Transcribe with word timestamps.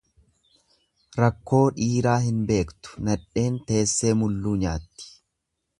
Rakkoo 1.23 1.61
dhiiraa 1.75 2.15
hin 2.25 2.41
beektu 2.53 3.07
nadheen 3.09 3.61
teessee 3.69 4.17
mulluu 4.23 4.57
nyaatti. 4.65 5.13